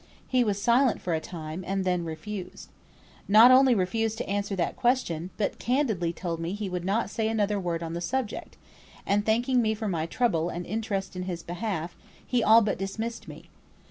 [0.27, 2.69] He was silent for a time, and then refused.
[3.27, 7.27] Not only refused to answer that question, but candidly told me he would not say
[7.29, 8.57] another word on the subject,
[9.05, 11.95] and, thanking me for my trouble and interest in his behalf,
[12.25, 13.51] he all but dismissed me.